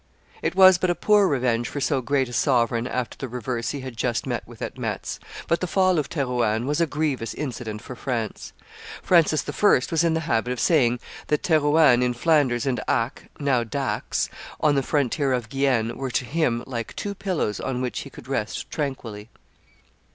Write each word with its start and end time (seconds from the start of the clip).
It 0.41 0.55
was 0.55 0.79
but 0.79 0.89
a 0.89 0.95
poor 0.95 1.27
revenge 1.27 1.69
for 1.69 1.79
so 1.79 2.01
great 2.01 2.27
a 2.27 2.33
sovereign 2.33 2.87
after 2.87 3.15
the 3.19 3.27
reverse 3.27 3.69
he 3.69 3.81
had 3.81 3.95
just 3.95 4.25
met 4.25 4.41
with 4.47 4.59
at 4.63 4.75
Metz; 4.75 5.19
but 5.47 5.59
the 5.61 5.67
fall 5.67 5.99
of 5.99 6.09
Therouanne 6.09 6.65
was 6.65 6.81
a 6.81 6.87
grievous 6.87 7.35
incident 7.35 7.83
for 7.83 7.95
France. 7.95 8.51
Francis 9.03 9.47
I. 9.47 9.81
was 9.91 10.03
in 10.03 10.15
the 10.15 10.21
habit 10.21 10.53
of 10.53 10.59
saying 10.59 10.99
that 11.27 11.43
Therouanne 11.43 12.01
in 12.01 12.15
Flanders 12.15 12.65
and 12.65 12.79
Acqs 12.87 13.27
(now 13.39 13.63
Dax) 13.63 14.27
on 14.59 14.73
the 14.73 14.81
frontier 14.81 15.33
of 15.33 15.49
Guienne 15.49 15.95
were, 15.95 16.09
to 16.09 16.25
him, 16.25 16.63
like 16.65 16.95
two 16.95 17.13
pillows 17.13 17.59
on 17.59 17.79
which 17.79 17.99
he 17.99 18.09
could 18.09 18.27
rest 18.27 18.71
tranquilly. 18.71 19.29